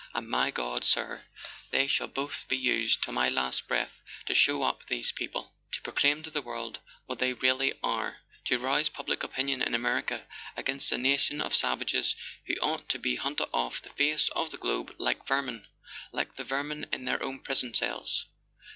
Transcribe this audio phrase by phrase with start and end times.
[0.15, 1.25] And, my God, sir,
[1.69, 5.81] they shall both be used till my last breath to show up these people, to
[5.83, 10.25] proclaim to the world what they really are, to rouse public opinion in America
[10.57, 12.15] against a nation of savages
[12.47, 16.87] who ought to be hunted off the face of the globe like vermin—like the vermin
[16.91, 18.25] in their own prison cells!